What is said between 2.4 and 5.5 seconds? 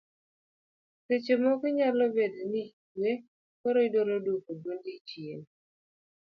ni ikwe koro idwaro duoko duondi chien